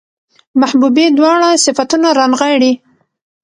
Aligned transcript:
محبوبې 0.59 1.05
دواړه 1.17 1.49
صفتونه 1.65 2.07
رانغاړي 2.19 2.71